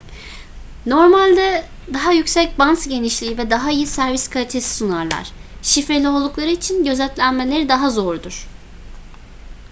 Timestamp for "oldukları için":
6.09-6.83